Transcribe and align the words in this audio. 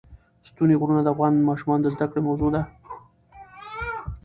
ستوني 0.49 0.75
غرونه 0.79 1.01
د 1.03 1.07
افغان 1.13 1.33
ماشومانو 1.49 1.83
د 1.83 1.87
زده 1.95 2.05
کړې 2.11 2.21
موضوع 2.27 2.49
ده. 2.55 2.61